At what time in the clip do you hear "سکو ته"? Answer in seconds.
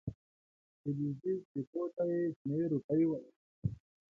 1.51-2.03